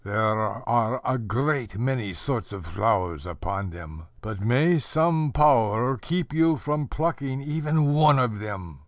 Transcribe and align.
There 0.03 0.19
are 0.19 0.99
a 1.05 1.19
great 1.19 1.77
many 1.77 2.11
sorts 2.13 2.51
of 2.51 2.65
flowers 2.65 3.27
upon 3.27 3.69
them. 3.69 4.07
But 4.21 4.41
may 4.41 4.79
some 4.79 5.31
power 5.31 5.95
keep 5.95 6.33
you 6.33 6.55
from 6.55 6.87
plucking 6.87 7.43
even 7.43 7.93
one 7.93 8.17
of 8.17 8.39
them. 8.39 8.79